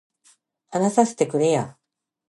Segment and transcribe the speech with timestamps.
[0.71, 1.77] 話させてくれや